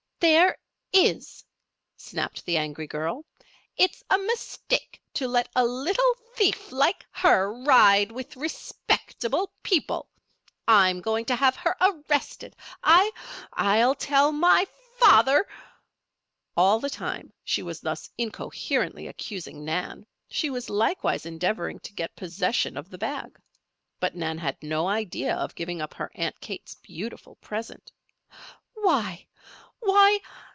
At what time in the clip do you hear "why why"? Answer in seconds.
28.75-30.19